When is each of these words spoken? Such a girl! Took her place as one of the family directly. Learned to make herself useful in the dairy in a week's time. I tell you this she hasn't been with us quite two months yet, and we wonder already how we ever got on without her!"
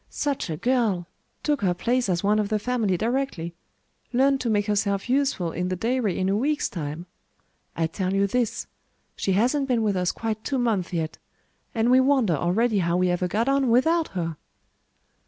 Such 0.09 0.49
a 0.49 0.57
girl! 0.57 1.05
Took 1.43 1.61
her 1.61 1.75
place 1.75 2.09
as 2.09 2.23
one 2.23 2.39
of 2.39 2.49
the 2.49 2.57
family 2.57 2.97
directly. 2.97 3.53
Learned 4.11 4.41
to 4.41 4.49
make 4.49 4.65
herself 4.65 5.07
useful 5.07 5.51
in 5.51 5.67
the 5.67 5.75
dairy 5.75 6.17
in 6.17 6.27
a 6.27 6.35
week's 6.35 6.67
time. 6.69 7.05
I 7.75 7.85
tell 7.85 8.11
you 8.11 8.25
this 8.25 8.65
she 9.15 9.33
hasn't 9.33 9.67
been 9.67 9.83
with 9.83 9.95
us 9.95 10.11
quite 10.11 10.43
two 10.43 10.57
months 10.57 10.91
yet, 10.91 11.19
and 11.75 11.91
we 11.91 11.99
wonder 11.99 12.33
already 12.35 12.79
how 12.79 12.97
we 12.97 13.11
ever 13.11 13.27
got 13.27 13.47
on 13.47 13.69
without 13.69 14.07
her!" 14.17 14.37